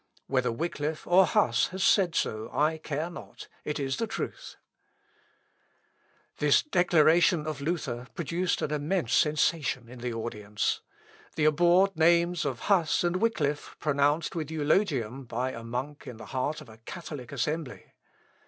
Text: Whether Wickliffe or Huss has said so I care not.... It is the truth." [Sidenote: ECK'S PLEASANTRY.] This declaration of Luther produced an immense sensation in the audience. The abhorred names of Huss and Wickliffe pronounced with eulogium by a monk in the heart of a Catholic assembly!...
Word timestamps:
Whether 0.25 0.51
Wickliffe 0.51 1.05
or 1.05 1.27
Huss 1.27 1.67
has 1.67 1.83
said 1.83 2.15
so 2.15 2.49
I 2.51 2.79
care 2.79 3.11
not.... 3.11 3.47
It 3.63 3.79
is 3.79 3.97
the 3.97 4.07
truth." 4.07 4.55
[Sidenote: 6.33 6.33
ECK'S 6.33 6.37
PLEASANTRY.] 6.37 6.47
This 6.47 6.63
declaration 6.63 7.45
of 7.45 7.61
Luther 7.61 8.07
produced 8.15 8.63
an 8.63 8.71
immense 8.71 9.13
sensation 9.13 9.87
in 9.87 9.99
the 9.99 10.11
audience. 10.11 10.81
The 11.35 11.45
abhorred 11.45 11.95
names 11.95 12.45
of 12.45 12.61
Huss 12.61 13.03
and 13.03 13.17
Wickliffe 13.17 13.75
pronounced 13.77 14.35
with 14.35 14.49
eulogium 14.49 15.25
by 15.25 15.51
a 15.51 15.63
monk 15.63 16.07
in 16.07 16.17
the 16.17 16.25
heart 16.33 16.61
of 16.61 16.69
a 16.69 16.77
Catholic 16.77 17.31
assembly!... 17.31 17.93